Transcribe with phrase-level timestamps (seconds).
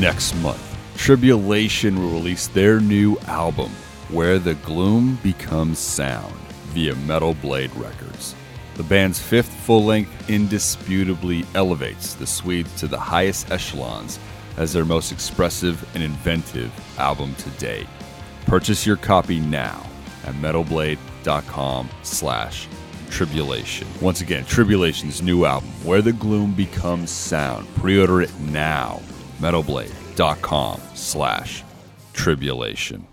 [0.00, 3.70] Next month, Tribulation will release their new album,
[4.08, 6.34] Where the Gloom Becomes Sound,
[6.72, 8.34] via Metal Blade Records.
[8.74, 14.18] The band's fifth full length indisputably elevates the Swedes to the highest echelons
[14.56, 17.86] as their most expressive and inventive album to date.
[18.46, 19.86] Purchase your copy now
[20.24, 22.66] at metalblade.com slash
[23.10, 23.86] tribulation.
[24.00, 27.72] Once again, Tribulation's new album, Where the Gloom Becomes Sound.
[27.76, 29.00] Pre-order it now.
[29.40, 31.64] metalblade.com slash
[32.12, 33.06] tribulation.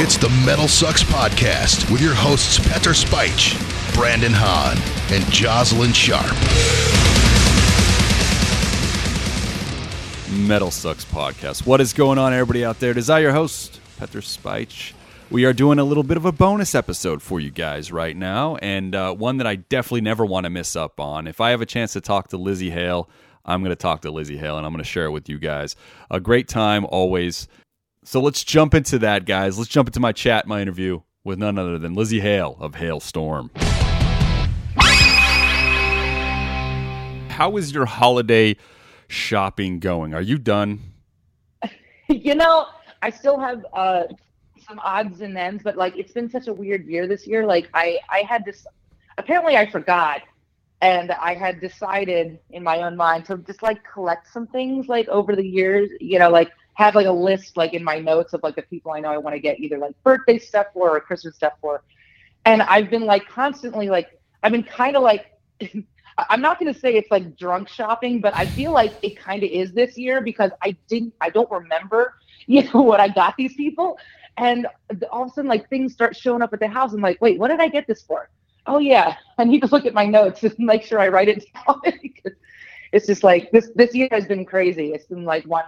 [0.00, 3.58] It's the Metal Sucks Podcast with your hosts Petter Speich,
[3.94, 4.76] Brandon Hahn,
[5.12, 6.30] and Jocelyn Sharp.
[10.46, 11.66] Metal Sucks Podcast.
[11.66, 12.92] What is going on, everybody out there?
[12.92, 14.92] It is I, your host, Petter Speich.
[15.30, 18.56] We are doing a little bit of a bonus episode for you guys right now,
[18.56, 21.26] and uh, one that I definitely never want to miss up on.
[21.26, 23.10] If I have a chance to talk to Lzzy Hale,
[23.44, 25.38] I'm going to talk to Lzzy Hale, and I'm going to share it with you
[25.38, 25.76] guys.
[26.10, 27.46] A great time always.
[28.04, 29.58] So let's jump into that, guys.
[29.58, 33.54] Let's jump into my chat, my interview with none other than Lzzy Hale of Halestorm.
[37.28, 38.56] How is your holiday
[39.08, 40.14] shopping going?
[40.14, 40.80] Are you done?
[42.08, 42.68] you know,
[43.02, 44.04] I still have uh,
[44.68, 47.46] some odds and ends, but like it's been such a weird year this year.
[47.46, 48.66] Like I, I had this.
[49.16, 50.20] Apparently, I forgot,
[50.82, 55.08] and I had decided in my own mind to just like collect some things like
[55.08, 55.90] over the years.
[56.00, 58.92] You know, like have like a list like in my notes of like the people
[58.92, 61.82] I know I want to get either like birthday stuff for or Christmas stuff for.
[62.44, 65.26] And I've been like constantly like I've been kind of like
[66.30, 69.44] I'm not going to say it's like drunk shopping, but I feel like it kind
[69.44, 72.14] of is this year because I didn't I don't remember
[72.46, 73.98] you know what I got these people
[74.38, 74.66] and
[75.10, 76.92] all of a sudden like things start showing up at the house.
[76.92, 78.30] I'm like, "Wait, what did I get this for?"
[78.66, 81.44] Oh yeah, I need to look at my notes and make sure I write it
[81.54, 81.80] down
[82.92, 84.92] it's just like this this year has been crazy.
[84.92, 85.64] It's been like one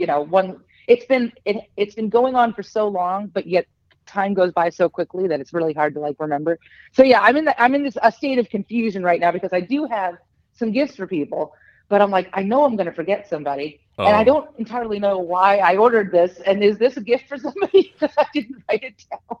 [0.00, 3.66] you know one it's been it, it's been going on for so long but yet
[4.06, 6.58] time goes by so quickly that it's really hard to like remember
[6.92, 9.52] so yeah i'm in the, i'm in this a state of confusion right now because
[9.52, 10.14] i do have
[10.54, 11.52] some gifts for people
[11.88, 14.06] but i'm like i know i'm going to forget somebody oh.
[14.06, 14.24] and i oh.
[14.24, 18.14] don't entirely know why i ordered this and is this a gift for somebody because
[18.18, 19.38] i didn't write it down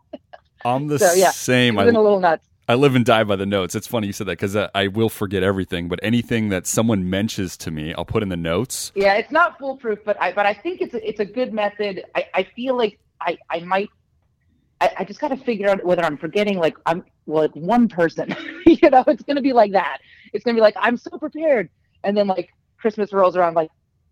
[0.64, 3.46] i'm the so, yeah, same i'm a little nuts I live and die by the
[3.46, 3.74] notes.
[3.74, 6.68] It's funny you said that because I, uh, I, will forget everything, but anything that
[6.68, 8.92] someone mentions to me, I'll put in the notes.
[8.94, 12.04] Yeah, it's not foolproof, but I but I think it's a, it's a good method.
[12.14, 13.90] I, I feel like I, I might
[14.80, 17.88] I, I just got to figure out whether I'm forgetting like I'm well, like one
[17.88, 18.34] person.
[18.66, 19.98] you know, it's gonna be like that.
[20.32, 21.70] It's gonna be like I'm so prepared,
[22.04, 23.70] and then like Christmas rolls around, like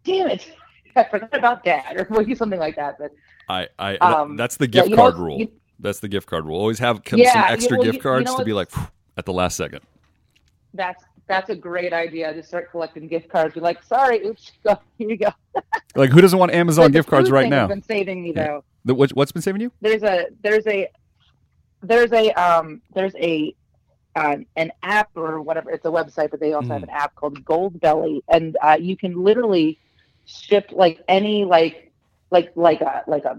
[0.09, 0.51] damn it,
[0.97, 2.99] I forgot about Dad, or maybe something like that.
[2.99, 3.13] But
[3.49, 5.39] I I um, that's the gift yeah, card know, rule.
[5.39, 6.59] You, that's the gift card rule.
[6.59, 8.71] Always have yeah, some extra well, gift cards you know to be like
[9.17, 9.81] at the last second.
[10.75, 13.55] That's that's a great idea to start collecting gift cards.
[13.55, 15.31] Be like, sorry, oops, go, here you go.
[15.95, 17.69] like, who doesn't want Amazon gift cards right now?
[17.69, 18.65] Been saving me though.
[18.85, 19.73] The, what, what's been saving you?
[19.81, 20.89] There's a there's a
[21.83, 23.55] there's a um there's a
[24.17, 25.71] uh, an app or whatever.
[25.71, 26.73] It's a website, but they also mm.
[26.73, 29.79] have an app called Gold Belly, and uh, you can literally
[30.29, 31.93] ship like any like
[32.31, 33.39] like like a like a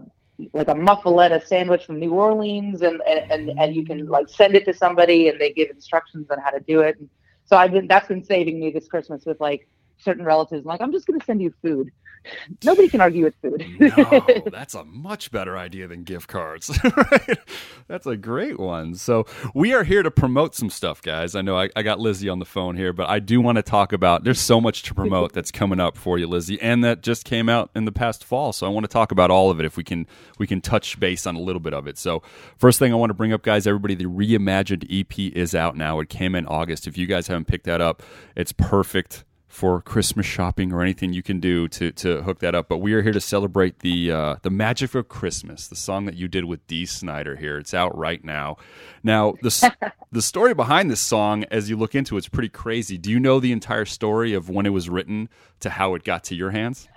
[0.54, 4.66] like a muffaletta sandwich from New Orleans, and and and you can like send it
[4.66, 6.98] to somebody, and they give instructions on how to do it.
[7.00, 7.10] And
[7.46, 9.68] so I've been that's been saving me this Christmas with like
[9.98, 10.66] certain relatives.
[10.66, 11.92] I'm like I'm just to send you food.
[12.64, 13.66] Nobody can argue with food.
[13.80, 16.78] no, that's a much better idea than gift cards.
[16.98, 17.40] right?
[17.88, 18.96] That's a great one.
[18.96, 21.36] So we are here to promote some stuff, guys.
[21.36, 23.62] I know I, I, got Lzzy on the phone here, but I do want to
[23.62, 24.24] talk about.
[24.24, 27.50] There's so much to promote that's coming up for you, Lzzy, and that just came
[27.50, 28.54] out in the past fall.
[28.54, 30.08] So I want to talk about all of it if we can.
[30.38, 31.98] We can touch base on a little bit of it.
[31.98, 32.22] So
[32.58, 36.00] first thing I want to bring up, guys, everybody, the reimagined EP is out now.
[36.00, 36.88] It came in August.
[36.88, 38.04] If you guys haven't picked that up,
[38.36, 42.70] it's perfect for Christmas shopping or anything you can do to to hook that up.
[42.70, 46.16] But we are here to celebrate the uh, the magic of Christmas, the song that
[46.16, 47.58] you did with Dee Snider here.
[47.58, 48.58] It's out right now.
[49.04, 49.76] Now the
[50.12, 52.98] the story behind this song, as you look into it, is pretty crazy.
[52.98, 55.28] Do you know the entire story of when it was written
[55.62, 56.88] to how it got to your hands?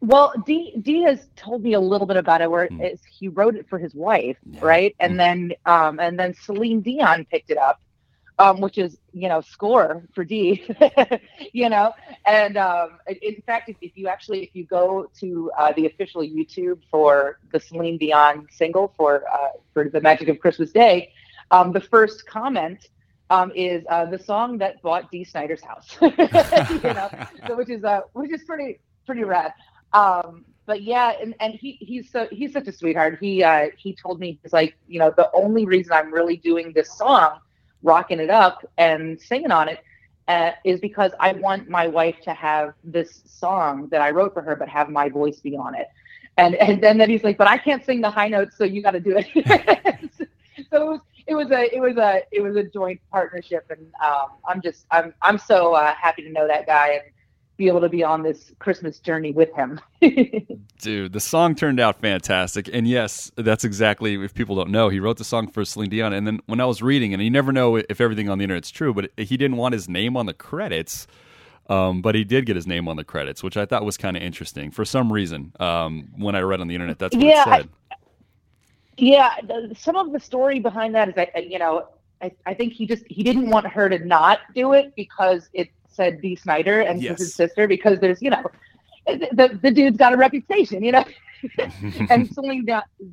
[0.00, 2.98] Well, Dee Dee has told me a little bit about it, where mm.
[3.10, 4.60] he wrote it for his wife, yeah.
[4.62, 4.96] right?
[4.98, 5.18] And mm.
[5.18, 7.78] then um, and then Celine Dion picked it up
[8.40, 10.66] um, which is you know score for Dee,
[11.52, 11.92] you know.
[12.26, 16.22] And um, in fact, if, if, you actually if you go to uh, the official
[16.22, 21.12] YouTube for the Celine Dion single for uh, for the Magic of Christmas Day,
[21.50, 22.88] um, the first comment
[23.28, 27.10] um, is uh, the song that bought Dee Snider's house, you know,
[27.46, 29.52] so, which is uh, which is pretty pretty rad.
[29.92, 33.18] Um, but yeah, and, and he he's so he's such a sweetheart.
[33.20, 36.72] He uh, he told me he's like, you know, the only reason I'm really doing
[36.72, 37.40] this song,
[37.82, 39.80] rocking it up and singing on it,
[40.28, 44.42] uh, is because I want my wife to have this song that I wrote for
[44.42, 45.88] her, but have my voice be on it.
[46.36, 48.82] And and then, then he's like, but I can't sing the high notes, so you
[48.82, 50.10] got to do it.
[50.70, 53.86] so it was, it was a it was a it was a joint partnership, and
[54.04, 57.02] um, I'm just I'm I'm so uh, happy to know that guy and
[57.60, 59.78] be able to be on this Christmas journey with him.
[60.80, 62.70] Dude, the song turned out fantastic.
[62.72, 66.14] And yes, that's exactly, if people don't know, he wrote the song for Celine Dion.
[66.14, 68.70] And then when I was reading, and you never know if everything on the internet's
[68.70, 71.06] true, but he didn't want his name on the credits.
[71.68, 74.16] Um, but he did get his name on the credits, which I thought was kind
[74.16, 75.52] of interesting for some reason.
[75.60, 77.68] Um, when I read on the internet, that's what yeah, it said.
[77.92, 77.96] I,
[78.96, 81.86] yeah, the, some of the story behind that is that you know
[82.20, 85.68] I, I think he just he didn't want her to not do it because it
[85.90, 87.18] said Dee Snider and Yes.
[87.18, 88.42] his sister because there's you know
[89.06, 91.04] the the dude's got a reputation, you know,
[92.10, 92.66] and Celine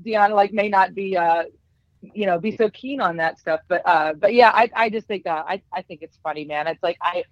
[0.04, 1.44] Dion like may not be uh
[2.02, 5.08] you know be so keen on that stuff, but uh but yeah, I I just
[5.08, 6.68] think uh, I I think it's funny, man.
[6.68, 7.24] It's like I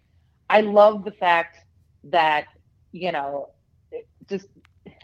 [0.49, 1.57] I love the fact
[2.05, 2.45] that
[2.91, 3.49] you know
[4.29, 4.47] just.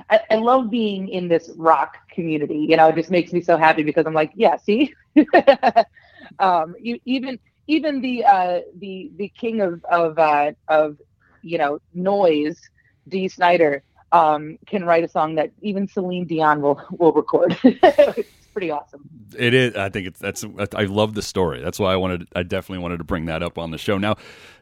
[0.10, 2.66] I, I love being in this rock community.
[2.70, 4.94] You know, it just makes me so happy because I'm like, yeah, see,
[6.40, 7.40] um, you, even
[7.72, 10.98] even the uh, the the king of of uh, of
[11.42, 12.60] you know noise,
[13.08, 13.82] Dee Snider,
[14.12, 17.58] um, can write a song that even Celine Dion will will record.
[17.64, 19.10] it's pretty awesome.
[19.38, 19.76] It is.
[19.76, 20.44] I think it's that's.
[20.76, 21.62] I love the story.
[21.62, 22.28] That's why I wanted.
[22.36, 23.98] I definitely wanted to bring that up on the show.
[23.98, 24.18] Now,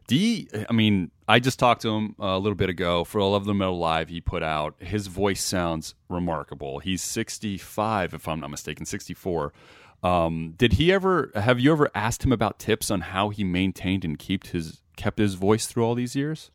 [0.07, 0.47] Dee.
[0.69, 3.55] I mean, I just talked to him a little bit ago for "All of the
[3.55, 4.75] Metal Live." He put out.
[4.77, 6.77] His voice sounds remarkable.
[6.77, 9.51] He's sixty-five, if I'm not mistaken, sixty-four.
[10.01, 11.31] Um, did he ever?
[11.35, 15.17] Have you ever asked him about tips on how he maintained and kept his kept
[15.17, 16.51] his voice through all these years?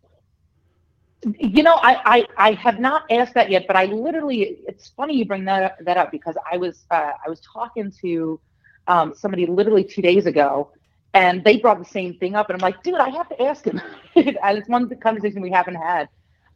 [1.38, 5.16] You know, I, I, I have not asked that yet, but I literally, it's funny
[5.16, 8.40] you bring that up, that up because I was uh, I was talking to
[8.86, 10.70] um, somebody literally two days ago,
[11.14, 13.64] and they brought the same thing up, and I'm like, dude, I have to ask
[13.64, 13.80] him.
[14.16, 16.08] and it's one of the conversation we haven't had.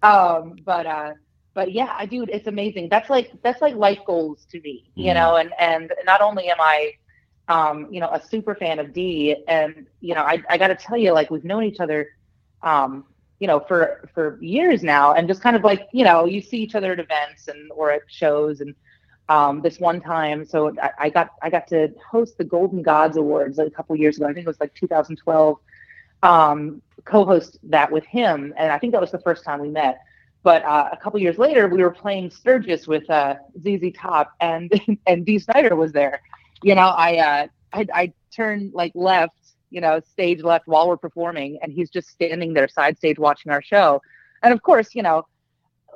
[0.03, 1.13] Um, but uh,
[1.55, 2.89] but yeah, I dude, it's amazing.
[2.91, 5.15] That's like that's like life goals to me, you Mhm.
[5.15, 5.37] know.
[5.37, 6.93] And and not only am I,
[7.49, 10.75] um, you know, a super fan of Dee, and you know, I I got to
[10.77, 12.07] tell you, like we've known each other.
[12.63, 13.05] Um,
[13.41, 16.59] you know, for for years now, and just kind of like you know, you see
[16.59, 18.75] each other at events and or at shows, and
[19.29, 23.17] um, this one time, so I, I got I got to host the Golden Gods
[23.17, 24.27] Awards a couple years ago.
[24.27, 25.59] I think it was like 2012.
[26.23, 29.99] Um, co-host that with him, and I think that was the first time we met.
[30.43, 34.73] But uh, a couple years later, we were playing Sturgis with uh, ZZ Top, and
[35.07, 36.21] and Dee Snider was there.
[36.63, 38.13] You know, I uh, I, I
[38.73, 39.35] like left,
[39.71, 43.51] you know, stage left while we're performing, and he's just standing there side stage watching
[43.51, 44.01] our show.
[44.43, 45.27] And of course, you know,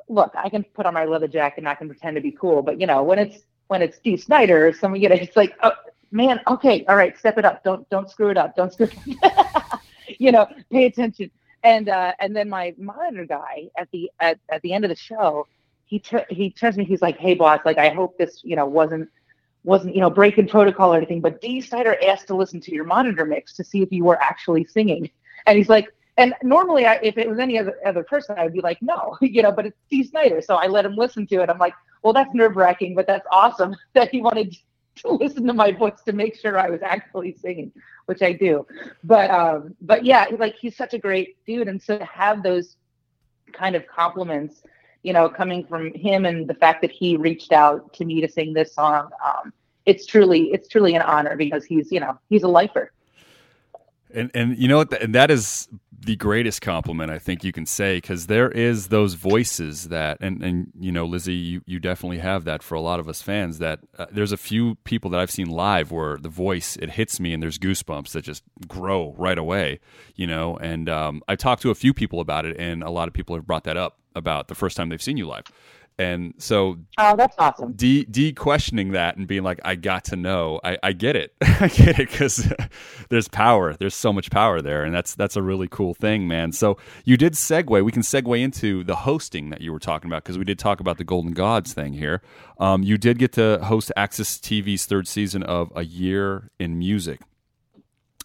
[0.09, 2.63] look, I can put on my leather jacket and I can pretend to be cool,
[2.63, 5.73] but you know, when it's when it's Dee Snider someone, you know, it's like, oh
[6.11, 9.19] man, okay, all right, step it up, don't don't screw it up, don't screw, it
[9.25, 9.81] up.
[10.19, 11.31] you know, pay attention.
[11.65, 14.97] And uh, and then my monitor guy at the at, at the end of the
[14.97, 15.47] show,
[15.85, 18.67] he tur- he turns me, he's like, hey boss, like I hope this you know
[18.67, 19.09] wasn't
[19.65, 22.85] wasn't you know breaking protocol or anything, but Dee Snider asked to listen to your
[22.85, 25.11] monitor mix to see if you were actually singing,
[25.47, 25.89] and he's like.
[26.19, 29.17] And normally, I, if it was any other other person, I would be like, no,
[29.23, 29.51] you know.
[29.51, 31.49] But it's Dee Snider, so I let him listen to it.
[31.49, 31.73] I'm like,
[32.03, 34.55] well, that's nerve wracking, but that's awesome that he wanted
[34.97, 37.73] to listen to my voice to make sure I was actually singing,
[38.07, 38.67] which I do.
[39.05, 42.77] But um, but yeah, like he's such a great dude, and so to have those
[43.53, 44.63] kind of compliments,
[45.03, 48.29] you know, coming from him, and the fact that he reached out to me to
[48.29, 49.53] sing this song, um,
[49.87, 52.93] it's truly it's truly an honor because he's you know he's a lifer.
[54.15, 54.93] And and you know what?
[55.01, 55.69] And that is
[56.05, 60.43] the greatest compliment I think you can say because there is those voices that and
[60.43, 63.59] and you know Lzzy, you you definitely have that for a lot of us fans.
[63.59, 67.21] That uh, there's a few people that I've seen live where the voice it hits
[67.21, 69.81] me and there's goosebumps that just grow right away.
[70.17, 73.07] You know, and um, I talked to a few people about it, and a lot
[73.07, 75.45] of people have brought that up about the first time they've seen you live.
[75.99, 77.73] And so Oh, that's awesome.
[77.75, 80.59] de de questioning that and being like, I got to know.
[80.65, 81.35] I, I get it.
[81.43, 82.53] I get it because
[83.11, 83.75] there's power.
[83.75, 86.53] There's so much power there, and that's that's a really cool thing, man.
[86.53, 87.85] So you did segue.
[87.85, 90.81] We can segue into the hosting that you were talking about because we did talk
[90.81, 92.23] about the Golden Gods thing here.
[92.59, 97.21] Um, you did get to host AXS TV's third season of A Year in Music.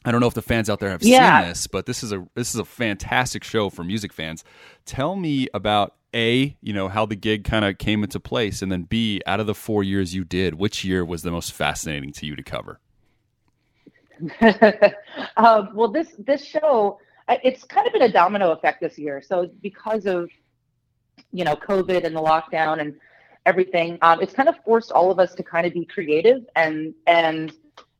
[0.06, 1.42] I don't know if the fans out there have Yeah.
[1.42, 4.44] seen this, but this is a this is a fantastic show for music fans.
[4.86, 8.72] Tell me about a, you know, how the gig kind of came into place, and
[8.72, 12.12] then B, out of the four years you did, which year was the most fascinating
[12.14, 12.80] to you to cover?
[15.38, 19.22] um, well, this this show, uh, it's kind of been a domino effect this year.
[19.22, 20.30] So because of
[21.32, 22.96] you know COVID and the lockdown, and
[23.48, 23.98] everything.
[24.02, 27.54] Um, it's kind of forced all of us to kind of be creative, and and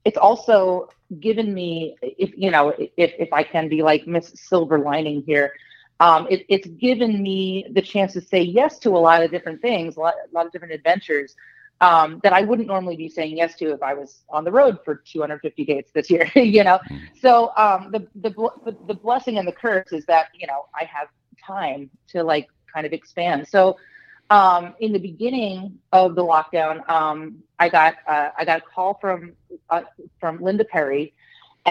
[0.06, 4.78] it's also given me, if you know, if if I can be like Miss Silver
[4.78, 5.54] Lining here,
[6.00, 9.62] um, it, it's given me the chance to say yes to a lot of different
[9.62, 11.36] things, a lot, a lot of different adventures
[11.82, 14.80] um, that I wouldn't normally be saying yes to if I was on the road
[14.84, 16.30] for 250 dates this year.
[16.36, 17.02] you know, mm.
[17.20, 18.32] so um, the, the
[18.88, 21.08] the blessing and the curse is that you know I have
[21.46, 23.48] time to like kind of expand.
[23.48, 23.78] So
[24.30, 28.98] um, in the beginning of the lockdown, um, I got uh, I got a call
[29.00, 29.34] from
[29.70, 29.84] uh,
[30.20, 31.14] from Linda Perry,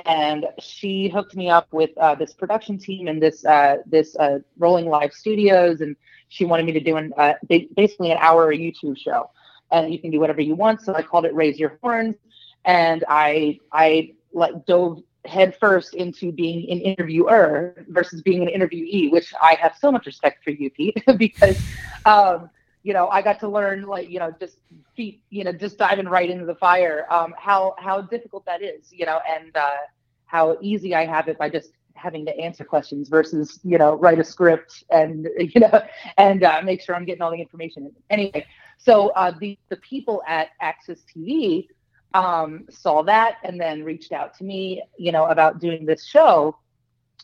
[0.05, 4.41] and she hooked me up with uh, this production team and this uh, this uh,
[4.59, 5.97] Rolling Live Studios, and
[6.29, 9.31] she wanted me to do an uh, basically an hour YouTube show,
[9.71, 10.83] and you can do whatever you want.
[10.83, 12.17] So I called it Raise Your Horns,
[12.65, 19.33] and I I like dove headfirst into being an interviewer versus being an interviewee, which
[19.41, 21.61] I have so much respect for you, Pete, because,
[22.05, 22.51] um,
[22.87, 24.59] you know, I got to learn like, you know, just
[24.95, 28.93] feet, you know, just diving right into the fire, um, how, how difficult that is,
[28.93, 29.79] you know, and, uh,
[30.27, 34.21] how easy I have it by just having to answer questions versus, you know, write
[34.21, 35.83] a script and, you know,
[36.17, 37.91] and, uh, make sure I'm getting all the information.
[38.09, 38.47] Anyway,
[38.79, 41.67] so, uh, the, the people at AXS TV,
[42.15, 46.57] um, saw that and then reached out to me, you know, about doing this show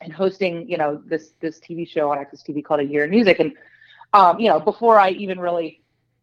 [0.00, 3.10] and hosting, you know, this this TV show on AXS TV called A Year in
[3.10, 3.38] Music.
[3.38, 3.52] And
[4.12, 5.80] um, you know, before I even really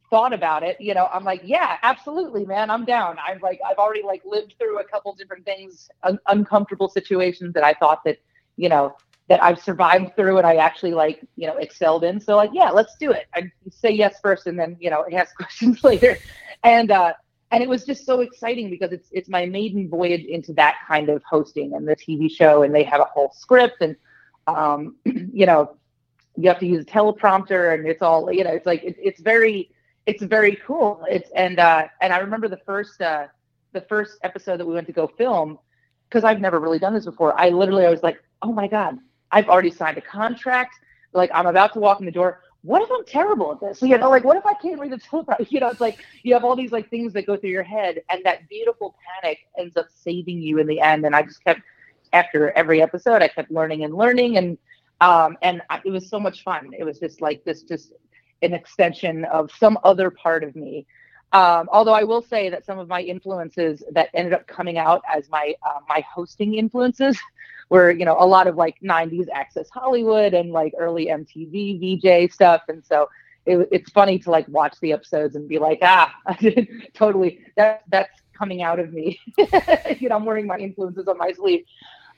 [0.09, 3.17] thought about it, you know, I'm like, yeah, absolutely, man, I'm down.
[3.25, 7.63] I'm like, I've already like lived through a couple different things, un- uncomfortable situations that
[7.63, 8.17] I thought that,
[8.57, 8.95] you know,
[9.27, 12.19] that I've survived through and I actually like, you know, excelled in.
[12.19, 13.27] So like, yeah, let's do it.
[13.35, 16.17] I say yes first and then, you know, ask questions later.
[16.63, 17.13] And uh,
[17.51, 21.09] and it was just so exciting because it's it's my maiden voyage into that kind
[21.09, 23.95] of hosting and the TV show, and they have a whole script, and
[24.47, 25.75] um, you know,
[26.41, 29.19] you have to use a teleprompter, and it's all you know, it's like it, it's
[29.19, 29.71] very
[30.05, 31.03] it's very cool.
[31.09, 33.27] It's and uh, and I remember the first uh,
[33.73, 35.59] the first episode that we went to go film
[36.07, 37.39] because I've never really done this before.
[37.39, 38.97] I literally I was like, oh my god,
[39.31, 40.75] I've already signed a contract.
[41.13, 43.81] Like I'm about to walk in the door what if I'm terrible at this?
[43.81, 45.47] You know, like what if I can't read the teleprompter?
[45.49, 48.01] You know, it's like you have all these like things that go through your head,
[48.09, 51.05] and that beautiful panic ends up saving you in the end.
[51.05, 51.61] And I just kept
[52.11, 54.57] after every episode, I kept learning and learning, and
[55.01, 56.71] um, and I, it was so much fun.
[56.77, 57.93] It was just like this, just
[58.41, 60.85] an extension of some other part of me.
[61.31, 65.03] Um, although I will say that some of my influences that ended up coming out
[65.13, 67.19] as my uh, my hosting influences
[67.69, 72.33] were you know a lot of like 90s access hollywood and like early mtv vj
[72.33, 73.07] stuff and so
[73.45, 76.11] it, it's funny to like watch the episodes and be like ah
[76.95, 79.19] totally that that's coming out of me
[79.99, 81.63] you know i'm wearing my influences on my sleeve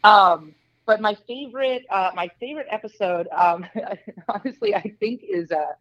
[0.03, 0.55] um,
[0.91, 3.65] but my favorite uh, my favorite episode um,
[4.27, 5.73] honestly i think is uh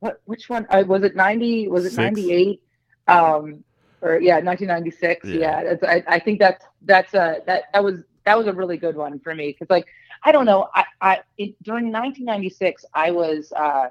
[0.00, 0.66] what which one?
[0.70, 2.62] Uh, was it 90 was it 98
[3.08, 3.62] um
[4.00, 8.38] or yeah 1996 yeah, yeah I, I think that's that's uh that that was that
[8.38, 9.86] was a really good one for me because like
[10.24, 13.88] I don't know I I it, during 1996 I was uh,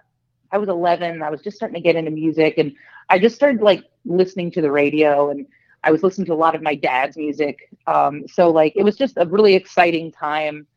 [0.52, 2.74] I was 11 I was just starting to get into music and
[3.10, 5.46] I just started like listening to the radio and
[5.84, 7.69] I was listening to a lot of my dad's music.
[7.86, 10.67] Um, so like it was just a really exciting time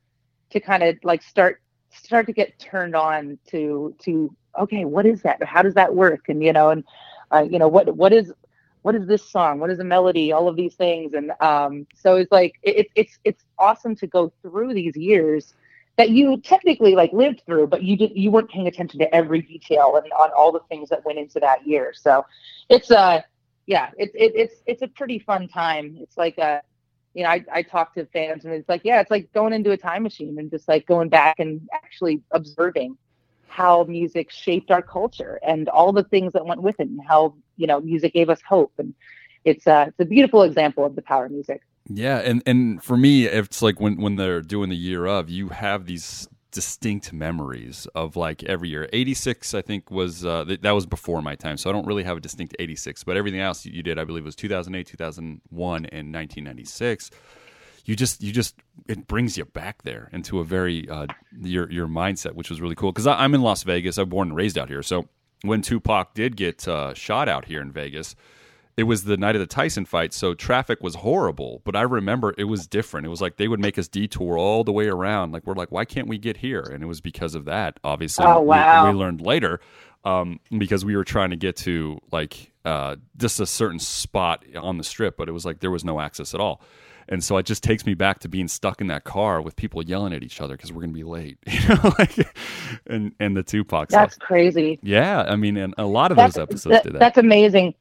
[0.50, 5.22] to kind of like start start to get turned on to to okay what is
[5.22, 5.42] that?
[5.44, 6.28] How does that work?
[6.28, 6.84] And you know and
[7.32, 8.32] uh, you know what what is
[8.82, 9.60] what is this song?
[9.60, 10.32] What is the melody?
[10.32, 11.12] All of these things.
[11.12, 15.54] And um, so it's like it, it's it's awesome to go through these years
[15.96, 19.42] that you technically like lived through but you did you weren't paying attention to every
[19.42, 21.92] detail and on all the things that went into that year.
[21.94, 22.24] So
[22.68, 23.20] it's uh
[23.70, 25.96] yeah it's it, it's it's a pretty fun time.
[26.00, 26.60] It's like a uh,
[27.14, 29.70] you know I, I talk to fans and it's like yeah it's like going into
[29.70, 32.98] a time machine and just like going back and actually observing
[33.46, 37.34] how music shaped our culture and all the things that went with it and how
[37.56, 38.72] you know music gave us hope.
[38.78, 38.92] And
[39.44, 41.62] it's uh, it's a beautiful example of the power of music.
[41.88, 45.50] Yeah and and for me it's like when when they're doing the year of you
[45.50, 50.72] have these distinct memories of like every year 86 i think was uh, th- that
[50.72, 53.64] was before my time so i don't really have a distinct 86 but everything else
[53.64, 57.10] you did i believe was 2008 2001 and 1996
[57.84, 58.54] you just you just
[58.88, 61.06] it brings you back there into a very uh,
[61.40, 62.92] your your mindset, which was really cool.
[62.92, 64.82] Because I'm in Las Vegas, I'm born and raised out here.
[64.82, 65.08] So
[65.42, 68.14] when Tupac did get uh, shot out here in Vegas,
[68.76, 71.60] it was the night of the Tyson fight, so traffic was horrible.
[71.64, 73.06] But I remember it was different.
[73.06, 75.32] It was like they would make us detour all the way around.
[75.32, 76.62] Like we're like, why can't we get here?
[76.62, 77.78] And it was because of that.
[77.84, 78.86] Obviously, oh, wow.
[78.86, 79.60] we, we learned later.
[80.04, 84.78] um, because we were trying to get to like uh, just a certain spot on
[84.78, 86.62] the strip, but it was like there was no access at all.
[87.08, 89.82] And so it just takes me back to being stuck in that car with people
[89.82, 92.16] yelling at each other because we're going to be late, you know, like,
[92.86, 94.26] and and the Tupac That's stuff.
[94.26, 94.78] crazy.
[94.82, 96.98] Yeah, I mean, and a lot of That's, those episodes that- did that.
[97.00, 97.74] that's amazing.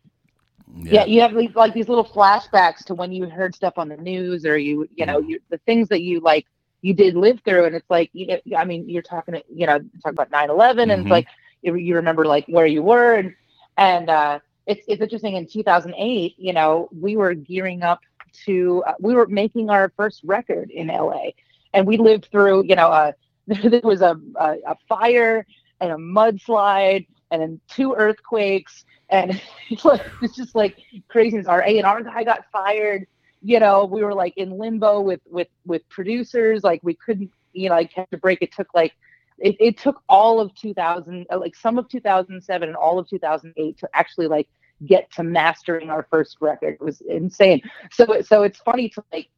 [0.78, 1.06] Yeah.
[1.06, 4.46] you have these, like these little flashbacks to when you heard stuff on the news
[4.46, 5.30] or you, you know, Mm-hmm.
[5.30, 6.46] you, the things that you like,
[6.82, 7.66] you did live through.
[7.66, 10.92] And it's like, you know, I mean, you're talking, you know, talk about 9 11
[10.92, 11.28] and it's like,
[11.62, 13.16] you, you remember like where you were.
[13.16, 13.34] And,
[13.78, 18.00] and, uh, it's, it's interesting in 2008, you know, we were gearing up
[18.46, 21.30] to, uh, we were making our first record in LA
[21.74, 23.12] and we lived through, you know, uh,
[23.48, 25.46] there was a, a, a fire
[25.82, 31.48] and a mudslide and then two earthquakes and it's just like craziness.
[31.48, 33.08] Our A and R guy got fired.
[33.42, 36.64] You know, we were like in limbo with with with producers.
[36.64, 38.42] Like we couldn't, you know, like catch a break.
[38.42, 38.94] It took like
[39.38, 43.78] it, it took all of 2000, uh, like some of 2007 and all of 2008
[43.78, 44.50] to actually like
[44.86, 46.74] get to mastering our first record.
[46.74, 47.62] It was insane.
[47.92, 49.30] So so it's funny to like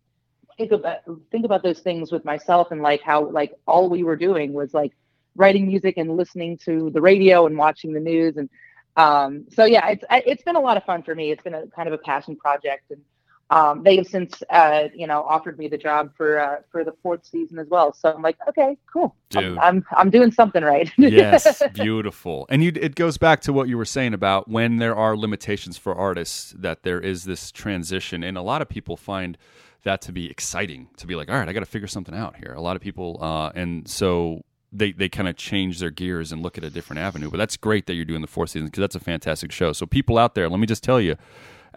[0.57, 0.99] think about
[1.31, 4.73] think about those things with myself and like how like all we were doing was
[4.73, 4.93] like
[5.35, 8.49] writing music and listening to the radio and watching the news and
[8.97, 11.67] um so yeah it's it's been a lot of fun for me it's been a
[11.67, 13.01] kind of a passion project and
[13.49, 16.93] um they have since uh you know offered me the job for uh for the
[17.01, 19.15] fourth season as well so i'm like okay cool.
[19.35, 22.45] I'm, I'm i'm doing something right yes, beautiful.
[22.49, 25.77] And you, it goes back to what you were saying about when there are limitations
[25.77, 29.37] for artists, that there is this transition, and a lot of people find
[29.83, 30.89] that to be exciting.
[30.97, 32.53] To be like, all right, I got to figure something out here.
[32.53, 34.43] A lot of people, uh, and so
[34.73, 37.29] they they kind of change their gears and look at a different avenue.
[37.29, 39.73] But that's great that you're doing the fourth season because that's a fantastic show.
[39.73, 41.15] So people out there, let me just tell you.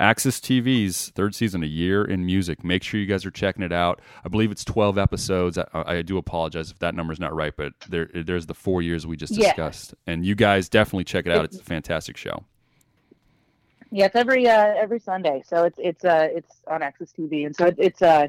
[0.00, 2.64] AXS TV's third season, A Year in Music.
[2.64, 4.00] Make sure you guys are checking it out.
[4.24, 5.56] I believe it's 12 episodes.
[5.56, 9.06] I, I do apologize if that number's not right, but there, there's the four years
[9.06, 9.50] we just Yeah.
[9.50, 9.94] discussed.
[10.08, 11.44] And you guys definitely check it out.
[11.44, 12.42] It's a fantastic show.
[13.92, 17.54] yeah it's every uh every sunday so it's it's uh it's on AXS TV and
[17.54, 18.26] so it, it's uh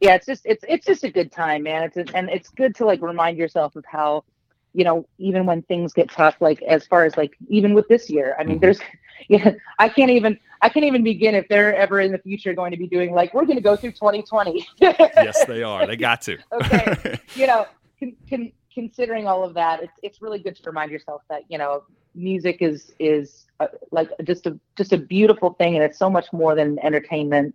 [0.00, 2.84] yeah it's just it's it's just a good time man it's and it's good to
[2.84, 4.24] like remind yourself of how
[4.72, 8.10] you know even when things get tough like as far as like even with this
[8.10, 8.62] year i mean Mhm.
[8.62, 8.80] there's
[9.28, 12.72] yeah i can't even i can't even begin if they're ever in the future going
[12.72, 15.86] to be doing like we're going to go through 2020 yes, they are.
[15.86, 16.38] They got to.
[16.52, 17.18] Okay.
[17.34, 17.66] you know,
[18.00, 21.58] con- con- considering all of that, it's it's really good to remind yourself that you
[21.58, 26.10] know music is is uh, like just a just a beautiful thing, and it's so
[26.10, 27.54] much more than entertainment,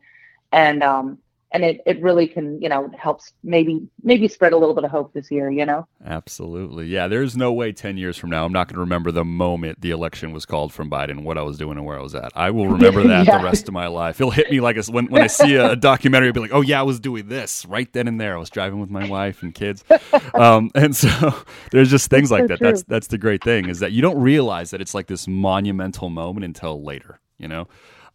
[0.51, 1.17] and um
[1.51, 4.91] and it it really can you know helps maybe maybe spread a little bit of
[4.91, 5.49] hope this year.
[5.49, 5.87] You know.
[6.05, 6.87] Absolutely.
[6.87, 9.81] Yeah, there's no way 10 years from now I'm not going to remember the moment
[9.81, 12.31] the election was called from Biden, what I was doing and where I was at.
[12.35, 13.37] I will remember that Yeah.
[13.39, 14.19] the rest of my life.
[14.21, 16.61] It'll hit me like a, when, when I see a, documentary, I'll be like, oh,
[16.61, 18.35] yeah, I was doing this right then and there.
[18.35, 19.83] I was driving with my wife and kids.
[20.33, 21.33] Um, and so
[21.71, 22.59] there's just things like so that.
[22.59, 26.09] That's, that's the great thing is that you don't realize that it's like this monumental
[26.09, 27.67] moment until later, you know?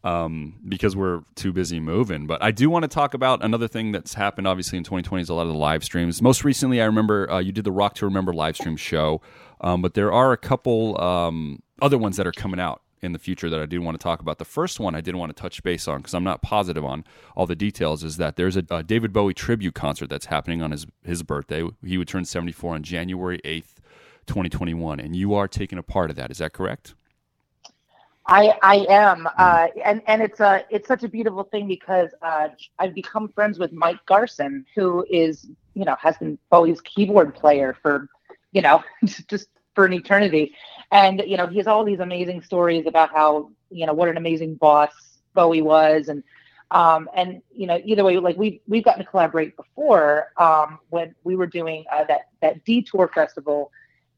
[0.04, 2.26] Um, because we're too busy moving.
[2.26, 5.28] But I do want to talk about another thing that's happened, obviously, in 2020 is
[5.30, 6.20] a lot of the live streams.
[6.22, 9.22] Most recently, I remember uh, you did the Rock to Remember live stream show,
[9.62, 13.18] um, but there are a couple um, other ones that are coming out in the
[13.18, 14.38] future that I do want to talk about.
[14.38, 17.04] The first one I did want to touch base on because I'm not positive on
[17.34, 20.70] all the details is that there's a, a David Bowie tribute concert that's happening on
[20.70, 21.66] his his birthday.
[21.84, 23.76] He would turn 74 on January 8th,
[24.26, 26.30] 2021, and you are taking a part of that.
[26.30, 26.94] Is that correct?
[28.26, 32.48] I I am, uh, and and it's a it's such a beautiful thing because uh,
[32.78, 37.76] I've become friends with Mike Garson, who is you know has been Bowie's keyboard player
[37.82, 38.08] for
[38.52, 40.54] you know just for an eternity,
[40.90, 44.16] and you know he has all these amazing stories about how you know what an
[44.16, 44.92] amazing boss
[45.34, 46.22] Bowie was, and
[46.70, 51.14] um, and you know either way, like we we've gotten to collaborate before um, when
[51.24, 53.70] we were doing uh, that that Detour festival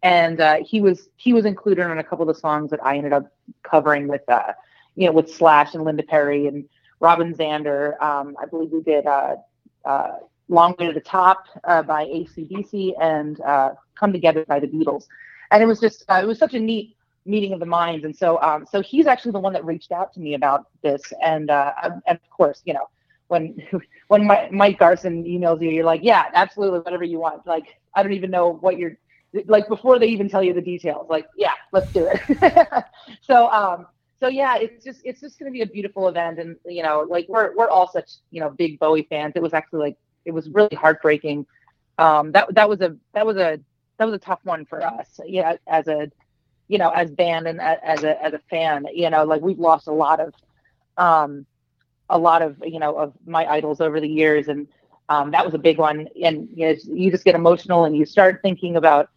[0.02, 2.96] and uh, he was he was included on a couple of the songs that I
[2.96, 3.32] ended up
[3.62, 4.52] covering with uh,
[4.94, 6.68] you know with Slash and Linda Perry and
[7.00, 8.00] Robin Zander.
[8.02, 9.36] Um, I believe we did uh,
[9.84, 10.16] uh,
[10.48, 15.06] "Long Way to the Top" uh, by ACDC and uh, "Come Together" by the Beatles,
[15.50, 18.04] and it was just it was such a neat meeting of the minds.
[18.04, 21.02] And so um, so he's actually the one that reached out to me about this,
[21.22, 22.88] and uh, and of course you know.
[23.28, 23.60] When
[24.06, 27.44] when Mike Garson emails you, you're like, yeah, absolutely, whatever you want.
[27.44, 28.96] Like, I don't even know what you're
[29.46, 32.84] like before they even tell you the details like yeah let's do it.
[33.22, 33.86] So um
[34.18, 37.06] so yeah it's just it's just going to be a beautiful event and you know
[37.08, 39.32] like we're we're all such you know big bowie fans.
[39.36, 41.46] It was actually like it was really heartbreaking.
[41.98, 43.60] Um that that was a that was a
[43.98, 46.10] that was a tough one for us yeah as a
[46.68, 49.86] you know as band and as a as a fan you know like we've lost
[49.86, 50.34] a lot of
[50.98, 51.46] um
[52.10, 54.68] a lot of you know of my idols over the years and
[55.08, 56.08] um, that was a big one.
[56.22, 59.08] And you know you just get emotional and you start thinking about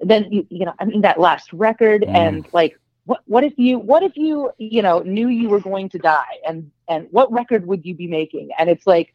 [0.00, 2.14] then you, you know, I mean, that last record Mm.
[2.14, 5.88] and like, what, what if you, what if you, you know, knew you were going
[5.90, 8.50] to die and, and what record would you be making?
[8.58, 9.14] And it's like,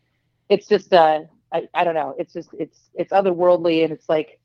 [0.50, 1.22] it's just, uh,
[1.54, 2.16] I, I don't know.
[2.20, 4.40] It's just, it's, it's otherworldly and it's like,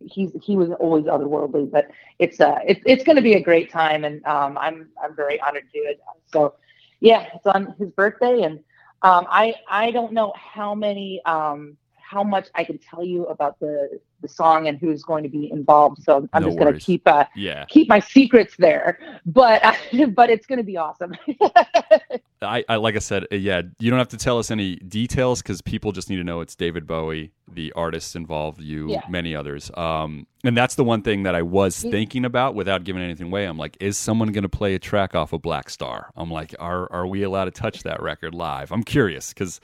[0.00, 3.70] he's, he was always otherworldly, but it's, uh, it's, it's going to be a great
[3.70, 4.04] time.
[4.04, 6.00] And, um, I'm, I'm very honored to do it.
[6.32, 6.54] So
[7.00, 8.60] yeah, it's on his birthday and,
[9.02, 11.76] um, I, I don't know how many, um,
[12.10, 15.50] how much I can tell you about the the song and who's going to be
[15.50, 16.02] involved.
[16.02, 17.64] So I'm No just going to keep uh, Yeah.
[17.66, 18.98] keep my secrets there.
[19.24, 19.62] But
[20.16, 21.12] but it's going to be awesome.
[22.42, 23.62] I, I like I said, yeah.
[23.78, 26.56] You don't have to tell us any details because people just need to know it's
[26.56, 29.02] David Bowie, the artists involved, you, Yeah.
[29.08, 29.70] many others.
[29.76, 31.90] Um, and that's the one thing that I was Yeah.
[31.92, 33.44] thinking about without giving anything away.
[33.44, 36.06] I'm like, is someone going to play a track off of Blackstar?
[36.16, 38.72] I'm like, are are we allowed to touch that record live?
[38.72, 39.60] I'm curious because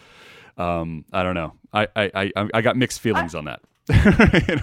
[0.57, 1.55] um, I don't know.
[1.73, 3.61] I I, I, I got mixed feelings on that.
[3.89, 4.63] You know?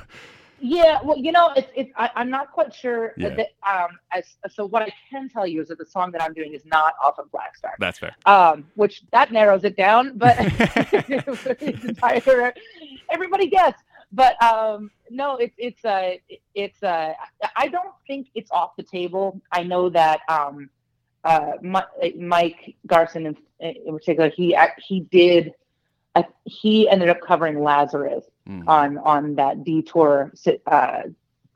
[0.60, 3.14] yeah, well, you know, it's it's I, I'm not quite sure.
[3.18, 3.36] Yeah.
[3.36, 6.34] That, um, as so what I can tell you is that the song that I'm
[6.34, 7.74] doing is not off of Blackstar.
[7.80, 8.16] That's fair.
[8.26, 10.18] um, which that narrows it down.
[10.18, 10.38] But
[11.62, 12.54] entire,
[13.10, 13.82] everybody gets.
[14.14, 16.14] But um, no, it's it's uh,
[16.54, 17.14] it's uh,
[17.56, 19.42] I don't think it's off the table.
[19.52, 20.70] I know that um,
[21.24, 25.54] uh, Mi- Mike Garson in, in particular, he he did.
[26.46, 28.64] He ended up covering Lazarus Mhm.
[28.68, 30.32] on on that detour
[30.68, 31.04] uh,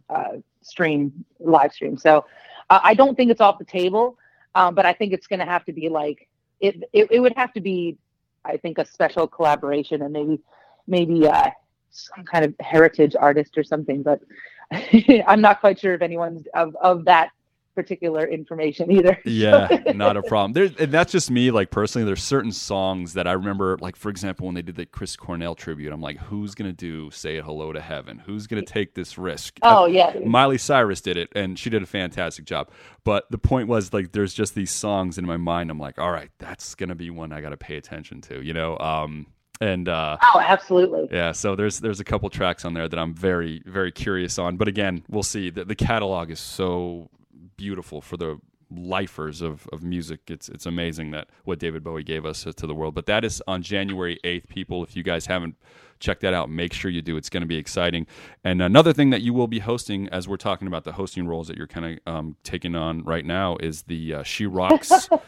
[0.09, 1.97] uh, stream live stream.
[1.97, 2.25] So
[2.69, 4.17] uh, I don't think it's off the table,
[4.55, 6.27] um, but I think it's going to have to be like
[6.61, 7.07] it, it.
[7.11, 7.97] It would have to be,
[8.45, 10.39] I think, a special collaboration and maybe
[10.87, 11.49] maybe uh,
[11.89, 14.01] some kind of heritage artist or something.
[14.01, 14.21] But
[15.27, 17.31] I'm not quite sure if anyone's of of that
[17.77, 19.17] particular information either.
[19.25, 20.53] Yeah, not a problem.
[20.53, 21.51] There, and that's just me.
[21.51, 23.77] Like personally, there's certain songs that I remember.
[23.79, 27.11] Like for example, when they did the Chris Cornell tribute, I'm like, who's gonna do
[27.11, 28.17] "Say Hello to Heaven"?
[28.25, 29.59] Who's gonna take this risk?
[29.61, 30.13] Oh yeah.
[30.25, 32.69] Miley Cyrus did it, and she did a fantastic job.
[33.03, 35.69] But the point was, like, there's just these songs in my mind.
[35.69, 38.53] I'm like, all right, that's gonna be one I got to pay attention to, you
[38.53, 38.77] know.
[38.79, 39.27] Um,
[39.61, 41.07] and uh, Oh, absolutely.
[41.11, 44.57] yeah, so there's there's a couple tracks on there that I'm very very curious on.
[44.57, 45.49] But again, we'll see.
[45.49, 47.09] The, the catalog is so
[47.57, 48.39] beautiful for the
[48.69, 50.19] lifers of, of music.
[50.27, 52.95] It's it's amazing that what David Bowie gave us to the world.
[52.95, 54.83] But that is on January 8th, people.
[54.83, 55.55] If you guys haven't
[55.99, 57.17] checked that out, make sure you do.
[57.17, 58.07] It's going to be exciting.
[58.43, 61.47] And another thing that you will be hosting, as we're talking about the hosting roles
[61.47, 65.09] that you're kind of um, taking on right now, is the uh, She Rocks.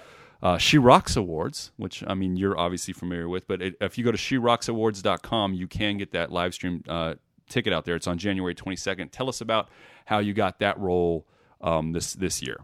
[0.41, 4.05] Uh, she Rocks Awards, which I mean you're obviously familiar with, but it, if you
[4.05, 7.15] go to SheRocksAwards.com, you can get that live stream uh,
[7.49, 7.95] ticket out there.
[7.95, 9.11] It's on January 22nd.
[9.11, 9.67] Tell us about
[10.05, 11.25] how you got that role
[11.61, 12.57] um, this this year.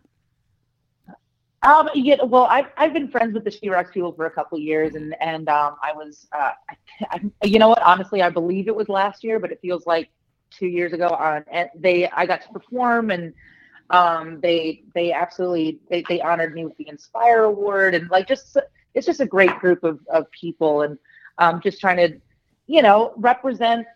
[1.66, 4.60] Um, yeah, well, I've I've been friends with the She Rocks people for a couple
[4.60, 6.76] years, and and um, I was, uh, I,
[7.10, 7.82] I, you know what?
[7.82, 10.10] Honestly, I believe it was last year, but it feels like
[10.52, 11.08] two years ago.
[11.08, 13.34] On and they, I got to perform, and
[13.90, 18.58] um, they they absolutely they, they honored me with the Inspire Award, and like just
[18.94, 21.00] it's just a great group of of people, and
[21.40, 22.22] um, just trying to,
[22.68, 23.88] you know, represent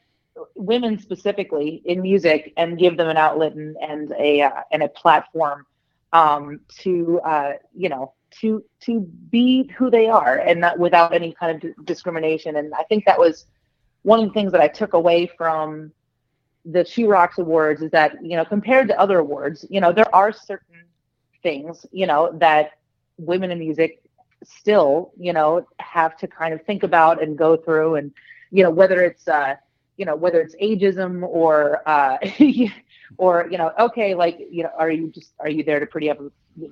[0.56, 4.90] women specifically in music and give them an outlet and and a uh, and a
[4.90, 5.66] platform
[6.14, 11.34] um, to uh, you know to to be who they are and not without any
[11.34, 12.58] kind of d- discrimination.
[12.58, 13.46] And I think that was
[14.04, 15.92] one of the things that I took away from
[16.66, 20.14] the She Rocks Awards is that you know compared to other awards, you know there
[20.14, 20.84] are certain
[21.42, 22.72] things you know that
[23.18, 24.02] women in music
[24.44, 28.12] still you know have to kind of think about and go through and
[28.52, 29.56] you know whether it's uh
[30.00, 32.18] you know whether it's ageism or uh
[33.18, 36.10] or you know okay like you know are you just are you there to pretty
[36.12, 36.20] up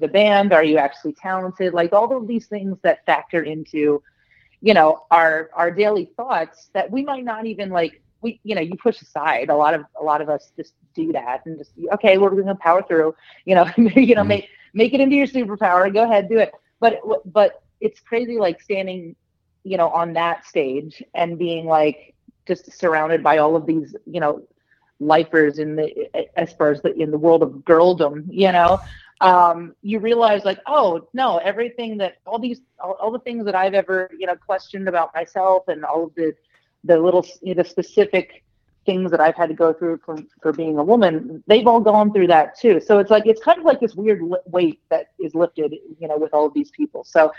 [0.01, 0.53] the band?
[0.53, 1.73] Are you actually talented?
[1.73, 4.01] Like all of these things that factor into
[4.61, 8.61] you know our our daily thoughts that we might not even like we you know
[8.61, 9.49] you push aside.
[9.49, 12.47] A lot of a lot of us just do that and just okay we're going
[12.47, 13.13] to power through
[13.45, 14.27] you know you know Mhm.
[14.27, 15.93] make make it into your superpower.
[15.93, 16.51] Go ahead do it.
[16.79, 19.15] But but it's crazy like standing
[19.63, 22.15] you know on that stage and being like
[22.47, 24.41] just surrounded by all of these you know
[24.99, 28.79] lifers in the as far as the in the world of girldom you know?
[29.21, 33.55] Um you realize like oh no everything that all these all, all the things that
[33.55, 36.35] i've ever you know questioned about myself and all of the
[36.83, 38.43] the little you know, the specific
[38.85, 42.11] things that i've had to go through for for being a woman they've all gone
[42.13, 42.79] through that too.
[42.79, 46.17] So it's like it's kind of like this weird weight that is lifted you know
[46.17, 47.03] with all of these people.
[47.03, 47.31] So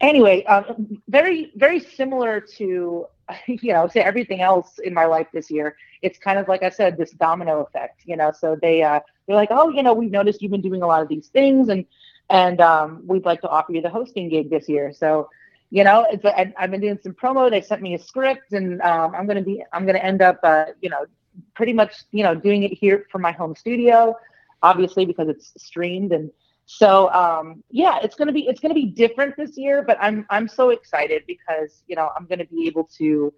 [0.00, 3.06] anyway um, very very similar to
[3.46, 6.70] you know say everything else in my life this year it's kind of like i
[6.70, 10.10] said this domino effect you know so they uh they're like oh you know we've
[10.10, 11.84] noticed you've been doing a lot of these things and
[12.30, 14.92] and um we'd like to offer you the hosting gig this year.
[14.92, 15.28] So
[15.70, 18.80] you know it's I, i've been doing some promo they sent me a script and
[18.82, 21.06] um i'm gonna be i'm gonna end up uh you know
[21.54, 24.14] pretty much you know doing it here from my home studio,
[24.62, 26.30] obviously because it's streamed and
[26.66, 30.48] so um, yeah, it's gonna be it's gonna be different this year, but I'm I'm
[30.48, 33.32] so excited because you know I'm gonna be able to.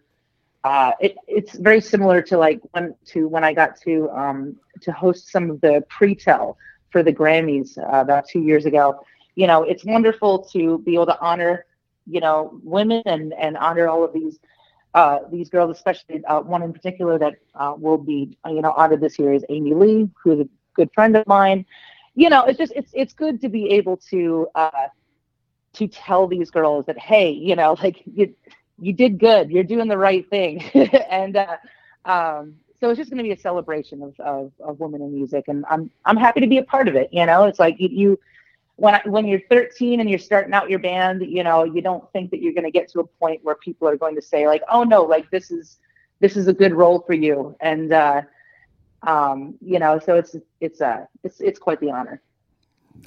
[0.64, 4.92] Uh, it, it's very similar to like when to when I got to um, to
[4.92, 6.56] host some of the pre-tell
[6.90, 8.98] for the Grammys uh, about two years ago.
[9.36, 11.66] You know, it's wonderful to be able to honor
[12.06, 14.38] you know women and and honor all of these
[14.94, 19.02] uh, these girls, especially uh, one in particular that uh, will be you know honored
[19.02, 21.66] this year is Amy Lee, who is a good friend of mine
[22.18, 24.88] you know, it's just it's it's good to be able to uh,
[25.74, 28.34] to tell these girls that hey, you know, like you
[28.80, 30.60] you did good, you're doing the right thing,
[31.10, 31.56] and uh,
[32.04, 35.44] um, so it's just going to be a celebration of, of of women in music,
[35.46, 37.08] and I'm I'm happy to be a part of it.
[37.12, 38.20] You know, it's like you, you
[38.74, 42.10] when I, when you're 13 and you're starting out your band, you know, you don't
[42.12, 44.48] think that you're going to get to a point where people are going to say
[44.48, 45.78] like, oh no, like this is
[46.18, 48.22] this is a good role for you, and uh,
[49.02, 52.20] um, you know, so it's it's uh it's it's quite the honor.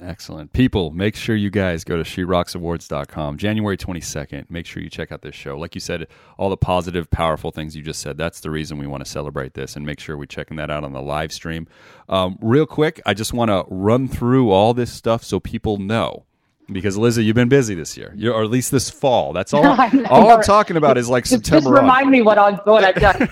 [0.00, 0.52] Excellent.
[0.52, 4.48] People, make sure you guys go to sherocksawards.com January 22nd.
[4.48, 5.58] Make sure you check out this show.
[5.58, 6.06] Like you said,
[6.38, 9.54] all the positive, powerful things you just said, that's the reason we want to celebrate
[9.54, 11.66] this and make sure we're checking that out on the live stream.
[12.08, 16.24] Um, real quick, I just want to run through all this stuff so people know
[16.72, 19.32] because Lzzy, you've been busy this year, You're, or at least this fall.
[19.32, 19.64] That's all.
[20.10, 21.70] all I'm talking about is like just, September.
[21.70, 22.12] Just remind on.
[22.12, 23.28] me what I'm what I've done.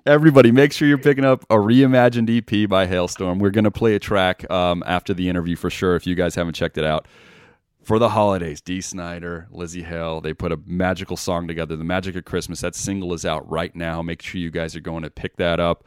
[0.06, 3.38] Everybody, make sure you're picking up a reimagined EP by Halestorm.
[3.38, 5.96] We're going to play a track um, after the interview for sure.
[5.96, 7.06] If you guys haven't checked it out.
[7.82, 11.76] For the holidays, Dee Snider, Lzzy Hale, they put a magical song together.
[11.76, 12.60] The Magic of Christmas.
[12.60, 14.02] That single is out right now.
[14.02, 15.82] Make sure you guys are going to pick that up.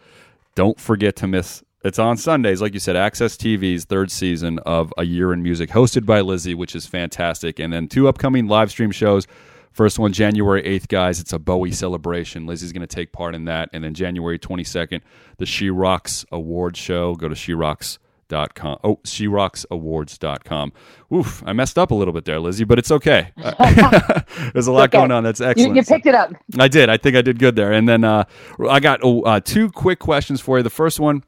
[0.55, 4.93] Don't forget to miss it's on Sundays, like you said, AXS TV's third season of
[4.97, 7.59] A Year in Music, hosted by Lzzy, which is fantastic.
[7.59, 9.27] And then two upcoming live stream shows.
[9.73, 11.19] First one, January 8th, guys.
[11.19, 12.45] It's a Bowie celebration.
[12.45, 13.69] Lzzy's going to take part in that.
[13.73, 15.01] And then January 22nd,
[15.37, 17.15] the She Rocks Award Show.
[17.15, 17.99] Go to She Rocks.
[18.29, 18.79] Dot com.
[18.83, 20.71] Oh, she rocks awards.com.
[21.13, 23.31] Oof, I messed up a little bit there, Lzzy, but it's okay.
[24.53, 24.97] There's a lot okay.
[24.97, 25.23] going on.
[25.23, 25.75] That's excellent.
[25.75, 26.33] You, you, picked it up.
[26.57, 26.89] I did.
[26.89, 27.73] I think I did good there.
[27.73, 28.23] And then uh,
[28.67, 30.63] I got oh, uh, two quick questions for you.
[30.63, 31.21] The first one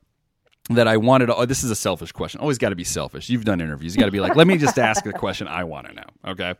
[0.69, 1.27] that I wanted.
[1.27, 2.39] To, oh, this is a selfish question.
[2.39, 3.29] Always got to be selfish.
[3.29, 3.95] You've done interviews.
[3.95, 6.05] You got to be like, let me just ask a question I want to know.
[6.27, 6.55] Okay.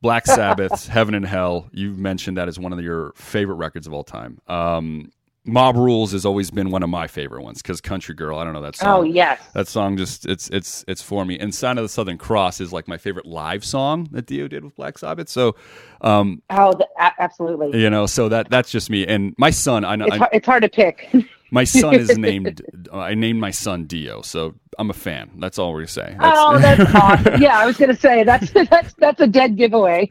[0.00, 1.68] Black Sabbath, Heaven and Hell.
[1.72, 4.40] You've mentioned that as one of your favorite records of all time.
[4.48, 5.12] Um,
[5.44, 8.38] Mob Rules has always been one of my favorite ones because Country Girl.
[8.38, 8.88] I don't know that song.
[8.88, 11.36] Oh yes, that song just it's it's it's for me.
[11.36, 14.62] And Sign of the Southern Cross is like my favorite live song that Dio did
[14.62, 15.28] with Black Sabbath.
[15.28, 15.56] So,
[16.00, 16.86] um, oh, the,
[17.18, 17.80] absolutely.
[17.80, 19.04] You know, so that that's just me.
[19.04, 21.12] And my son, I know it's, hard, it's hard to pick.
[21.52, 22.62] My son is named.
[22.92, 25.32] I named my son Dio, so I'm a fan.
[25.36, 26.16] That's all we're saying.
[26.18, 27.42] That's, oh, that's awesome.
[27.42, 30.10] Yeah, I was gonna say that's that's that's a dead giveaway.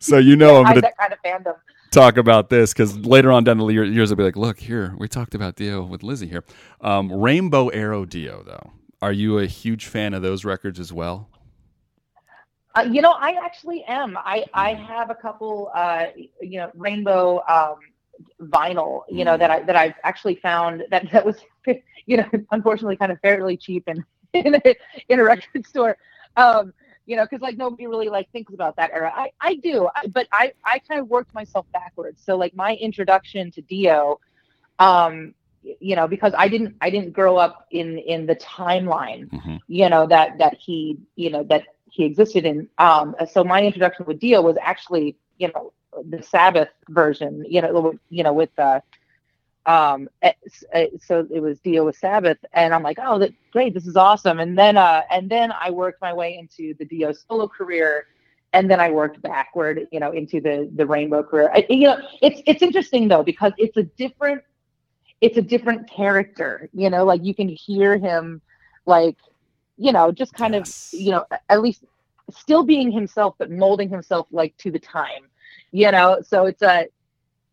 [0.00, 1.56] so you know I'm that kind of fandom.
[1.90, 5.08] Talk about this because later on down the years, I'll be like, look here, we
[5.08, 6.44] talked about Dio with Lzzy here.
[6.82, 11.28] Um, Rainbow Arrow Dio, though, are you a huge fan of those records as well?
[12.74, 14.16] Uh, you know, I actually am.
[14.16, 16.06] I I have a couple, uh,
[16.40, 17.42] you know, Rainbow.
[17.46, 17.76] Um,
[18.40, 21.36] vinyl, you know, that I that I've actually found that that was,
[22.06, 24.74] you know, unfortunately kind of fairly cheap in in a,
[25.08, 25.96] in a record store.
[26.36, 26.72] Um,
[27.06, 29.10] you know, because like nobody really like thinks about that era.
[29.14, 32.22] I, I do, I, but I, I kind of worked myself backwards.
[32.22, 34.20] So like my introduction to Dio,
[34.78, 39.56] um, you know, because I didn't, I didn't grow up in in the timeline, mm-hmm.
[39.68, 42.68] you know, that that he, you know, that he existed in.
[42.76, 45.72] Um, so my introduction with Dio was actually, you know,
[46.08, 48.82] the Sabbath version, you know, you know, with the
[49.66, 50.32] um eh,
[50.72, 53.96] eh, so it was Dio with Sabbath and I'm like, oh that great, this is
[53.96, 54.40] awesome.
[54.40, 58.06] And then uh and then I worked my way into the Dio solo career
[58.52, 61.50] and then I worked backward, you know, into the the rainbow career.
[61.52, 64.42] I, you know, it's it's interesting though because it's a different
[65.20, 68.40] it's a different character, you know, like you can hear him
[68.86, 69.16] like,
[69.76, 70.92] you know, just kind yes.
[70.94, 71.84] of, you know, at least
[72.30, 75.27] still being himself but molding himself like to the time
[75.72, 76.86] you know so it's a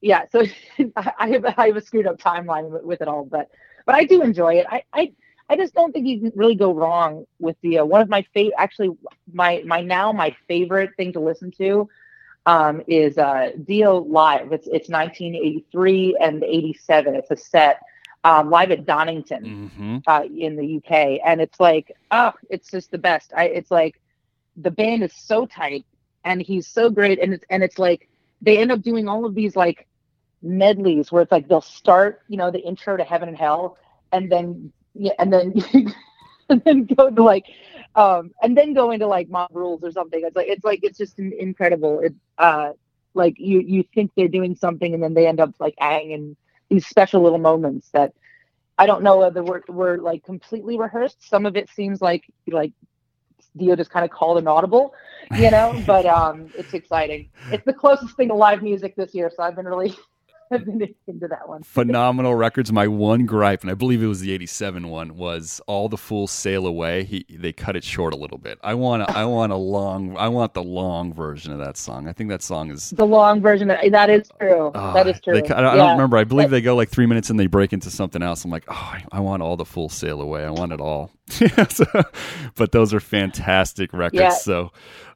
[0.01, 0.43] yeah so
[1.17, 3.49] i have i have a screwed up timeline with, it all but
[3.85, 5.11] but i do enjoy it i i
[5.47, 8.23] I just don't think you can really go wrong with the uh, one of my
[8.33, 8.55] favorite.
[8.57, 8.97] Actually,
[9.31, 11.87] my my now my favorite thing to listen to
[12.45, 14.51] um, is uh, Dio live.
[14.51, 17.15] It's it's 1983 and 87.
[17.15, 17.81] It's a set
[18.23, 19.97] um, live at Donington mm-hmm.
[20.07, 23.31] uh, in the UK, and it's like oh, it's just the best.
[23.35, 24.01] I it's like
[24.57, 25.85] the band is so tight
[26.25, 28.09] and he's so great and it's and it's like
[28.41, 29.87] they end up doing all of these like
[30.41, 33.77] medleys where it's like they'll start you know the intro to heaven and hell
[34.11, 35.53] and then yeah and then
[36.49, 37.45] and then go to like
[37.95, 40.97] um and then go into like mob rules or something it's like it's like it's
[40.97, 42.71] just incredible it uh
[43.13, 46.35] like you you think they're doing something and then they end up like adding and
[46.69, 48.13] these special little moments that
[48.77, 51.27] I don't know whether we're, we're like completely rehearsed.
[51.29, 52.73] Some of it seems like like
[53.57, 54.93] Dio just kind of called an audible,
[55.37, 55.81] you know.
[55.87, 57.29] but um, it's exciting.
[57.51, 59.95] It's the closest thing to live music this year, so I've been really
[60.51, 61.63] into that one.
[61.63, 62.71] Phenomenal records.
[62.71, 66.31] My one gripe, and I believe it was the '87 one, was "All the Fools
[66.31, 68.59] Sail Away." He they cut it short a little bit.
[68.63, 70.15] I want a, I want a long.
[70.17, 72.07] I want the long version of that song.
[72.07, 73.71] I think that song is the long version.
[73.71, 74.67] Of, that is true.
[74.67, 75.41] Uh, that is true.
[75.41, 76.17] They, I, I don't remember.
[76.17, 78.45] I believe they go like three minutes and they break into something else.
[78.45, 80.45] I'm like, oh, I, I want all the Fools Sail Away.
[80.45, 81.11] I want it all.
[81.69, 81.85] so,
[82.55, 84.21] but those are fantastic records.
[84.21, 84.29] Yeah.
[84.29, 84.71] So.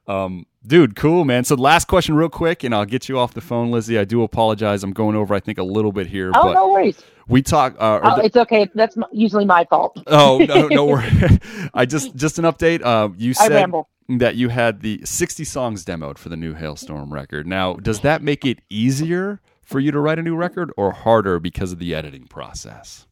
[0.09, 1.43] Um, dude, cool, man.
[1.43, 3.99] So last question, real quick, and I'll get you off the phone, Lzzy.
[3.99, 4.83] I do apologize.
[4.83, 6.31] I'm going over, I think, a little bit here.
[6.33, 7.01] Oh, no worries.
[7.27, 7.75] We talk.
[7.77, 8.67] Uh, oh, the, it's okay.
[8.73, 10.01] That's usually my fault.
[10.07, 11.11] Oh no, no worry.
[11.75, 12.83] I just just an update.
[12.83, 13.71] Uh, you said
[14.17, 17.45] that you had the 60 songs demoed for the new Halestorm record.
[17.45, 21.39] Now, does that make it easier for you to write a new record, or harder
[21.39, 23.05] because of the editing process?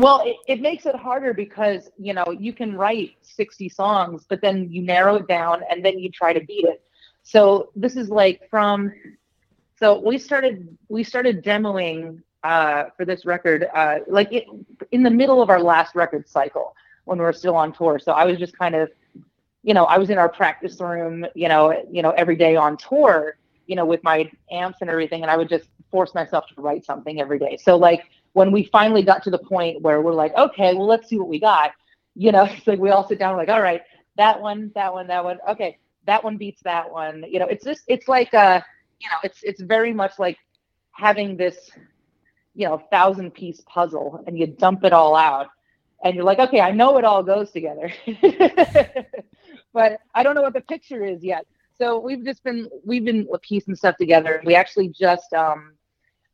[0.00, 4.40] Well, it, it makes it harder because, you know, you can write 60 songs, but
[4.40, 6.82] then you narrow it down and then you try to beat it.
[7.22, 8.90] So this is like from,
[9.78, 14.46] so we started, we started demoing uh, for this record, uh, like it,
[14.90, 17.98] in the middle of our last record cycle when we were still on tour.
[17.98, 18.90] So I was just kind of,
[19.62, 22.78] you know, I was in our practice room, you know, you know, every day on
[22.78, 23.36] tour,
[23.66, 26.86] you know, with my amps and everything, and I would just force myself to write
[26.86, 27.58] something every day.
[27.60, 31.08] So like when we finally got to the point where we're like, okay, well, let's
[31.08, 31.72] see what we got.
[32.14, 33.82] You know, it's like we all sit down, like, all right,
[34.16, 35.38] that one, that one, that one.
[35.48, 37.24] Okay, that one beats that one.
[37.28, 38.60] You know, it's just, it's like, uh,
[39.00, 40.36] you know, it's it's very much like
[40.92, 41.70] having this,
[42.54, 45.48] you know, thousand piece puzzle, and you dump it all out,
[46.04, 47.92] and you're like, okay, I know it all goes together,
[49.72, 51.46] but I don't know what the picture is yet.
[51.78, 54.42] So we've just been we've been piecing stuff together.
[54.44, 55.72] We actually just um,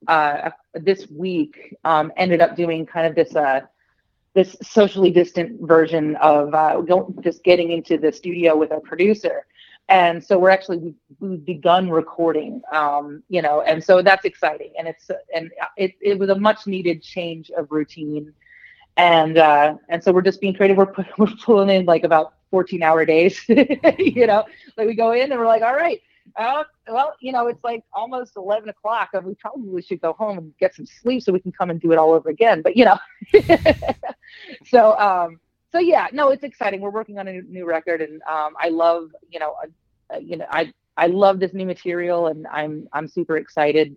[0.07, 3.61] uh, this week um, ended up doing kind of this uh,
[4.35, 6.83] this socially distant version of uh,
[7.23, 9.47] just getting into the studio with a producer.
[9.89, 14.73] And so we're actually we've begun recording, um, you know, and so that's exciting.
[14.79, 18.33] And it's and it, it was a much needed change of routine,
[18.97, 20.77] and uh, and so we're just being creative.
[20.77, 24.45] We're we're pulling in like about 14 hour days, you know,
[24.77, 26.01] like we go in and we're like, all right,
[26.37, 30.39] uh, well, you know, it's like almost 11 o'clock, and we probably should go home
[30.39, 32.63] and get some sleep so we can come and do it all over again.
[32.63, 32.99] But, you know,
[34.67, 35.41] so, um,
[35.73, 36.81] so yeah, no, it's exciting.
[36.81, 39.57] We're working on a new record, and um, I love, you know,
[40.11, 43.97] uh, you know, I I love this new material, and I'm I'm super excited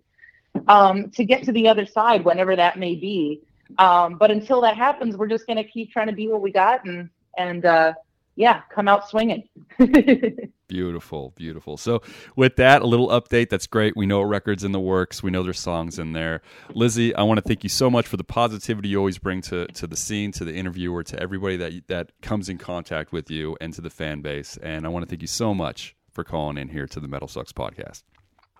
[0.68, 3.40] um, to get to the other side, whenever that may be.
[3.78, 6.84] Um, but until that happens, we're just gonna keep trying to be what we got,
[6.84, 7.94] and and uh,
[8.36, 9.48] yeah, come out swinging.
[10.70, 11.76] beautiful, beautiful.
[11.76, 12.00] So,
[12.36, 13.50] with that, a little update.
[13.50, 13.96] That's great.
[13.96, 15.20] We know records in the works.
[15.20, 16.42] We know there's songs in there.
[16.70, 19.66] Lzzy, I want to thank you so much for the positivity you always bring to
[19.66, 23.56] to the scene, to the interviewer, to everybody that that comes in contact with you,
[23.60, 24.56] and to the fan base.
[24.62, 27.26] And I want to thank you so much for calling in here to the Metal
[27.26, 28.04] Sucks podcast.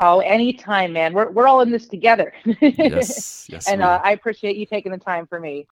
[0.00, 1.14] Oh, anytime, man.
[1.14, 2.32] We're we're all in this together.
[2.60, 3.68] yes, yes.
[3.68, 5.68] and uh, I appreciate you taking the time for me.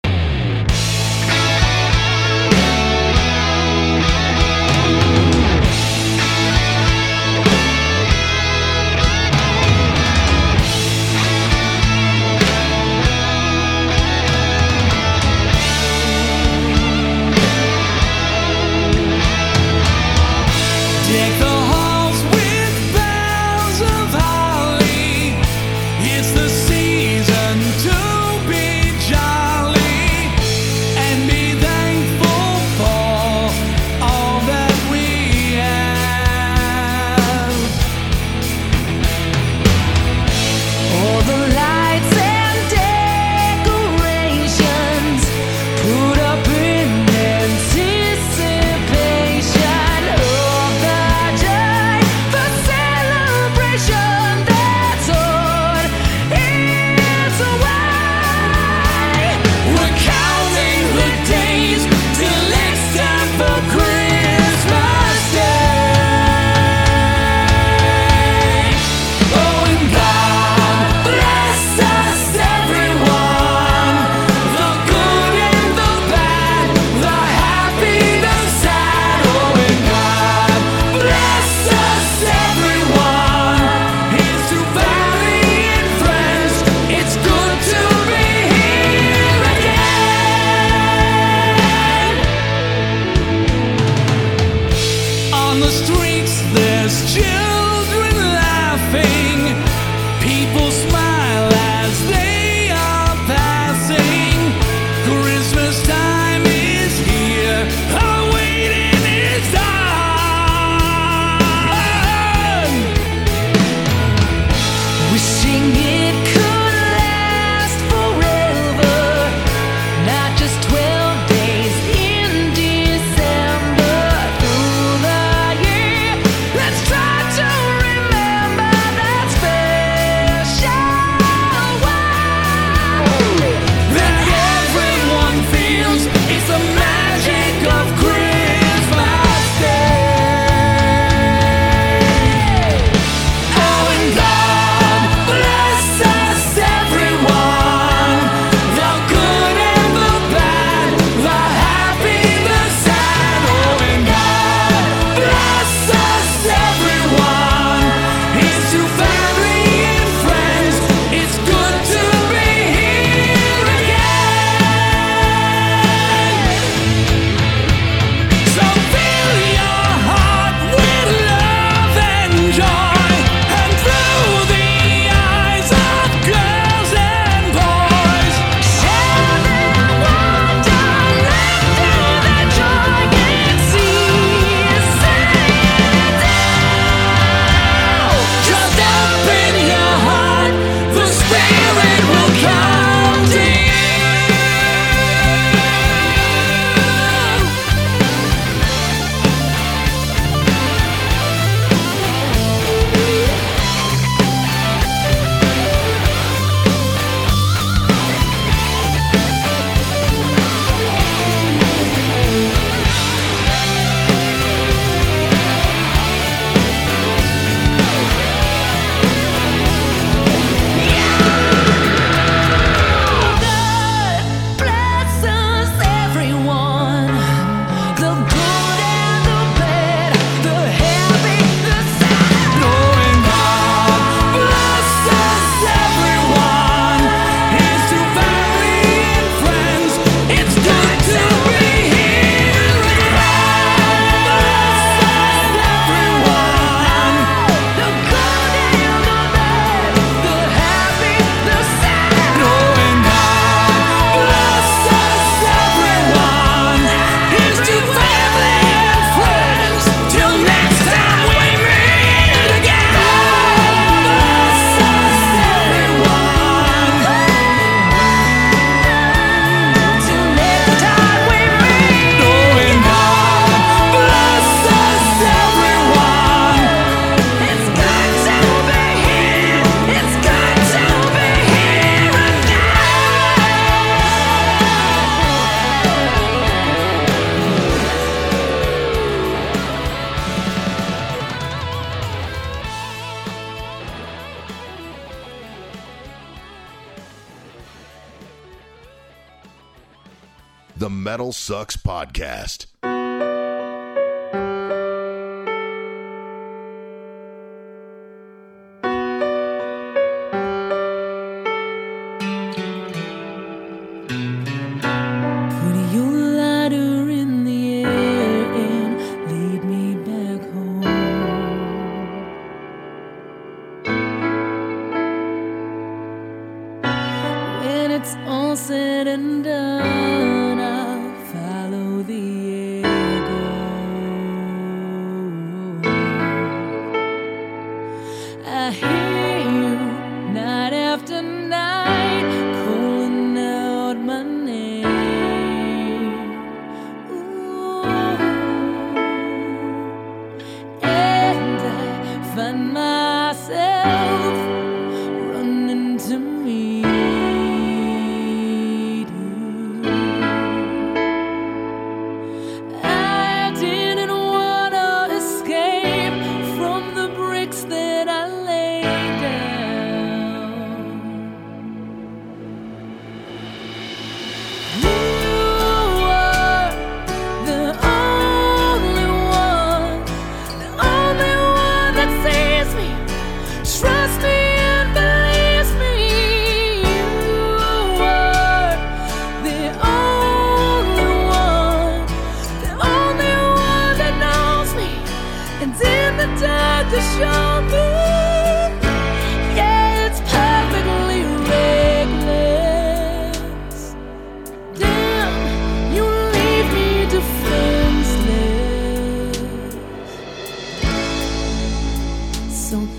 [301.33, 302.67] Sucks Podcast.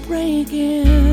[0.10, 1.09] Defenseless.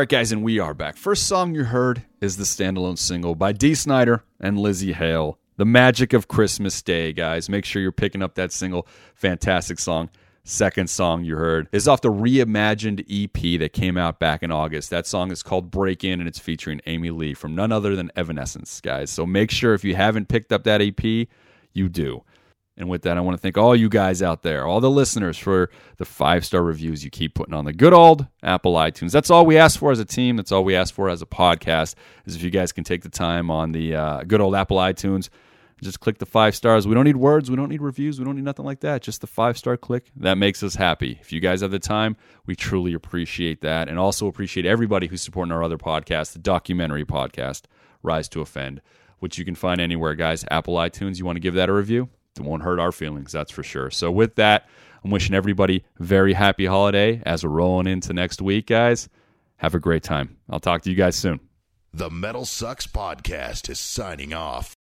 [0.00, 0.96] Right, guys, and we are back.
[0.96, 5.38] First song you heard is the standalone single by Dee Snider and Lzzy Hale.
[5.58, 7.50] The Magic of Christmas Day, guys.
[7.50, 8.86] Make sure you're picking up that single.
[9.14, 10.08] Fantastic song.
[10.42, 14.88] second song you heard is off the reimagined EP that came out back in August.
[14.88, 18.10] That song is called Break In and it's featuring Amy Lee from none other than
[18.16, 19.10] Evanescence, guys.
[19.10, 21.28] So make sure if you haven't picked up that EP,
[21.74, 22.24] you do.
[22.76, 25.36] And with that, I want to thank all you guys out there, all the listeners
[25.36, 29.12] for the five star reviews you keep putting on the good old Apple iTunes.
[29.12, 30.36] That's all we ask for as a team.
[30.36, 31.94] That's all we ask for as a podcast.
[32.24, 35.28] Is if you guys can take the time on the uh, good old Apple iTunes,
[35.82, 36.86] just click the five stars.
[36.86, 37.50] We don't need words.
[37.50, 38.18] We don't need reviews.
[38.18, 39.02] We don't need nothing like that.
[39.02, 40.10] Just the five star click.
[40.16, 41.18] That makes us happy.
[41.20, 42.16] If you guys have the time,
[42.46, 43.88] we truly appreciate that.
[43.88, 47.62] And also appreciate everybody who's supporting our other podcast, the documentary podcast,
[48.02, 48.80] Rise to Offend,
[49.18, 50.44] which you can find anywhere, guys.
[50.50, 51.18] Apple iTunes.
[51.18, 52.08] You want to give that a review?
[52.36, 53.90] It won't hurt our feelings, that's for sure.
[53.90, 54.68] So, with that,
[55.04, 59.08] I'm wishing everybody very happy holiday as we're rolling into next week, guys.
[59.56, 60.36] Have a great time.
[60.48, 61.40] I'll talk to you guys soon.
[61.92, 64.76] The Metal Sucks Podcast is signing off.